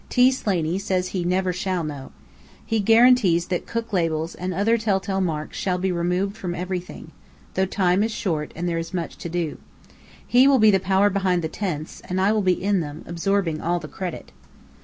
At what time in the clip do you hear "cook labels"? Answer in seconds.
3.67-4.33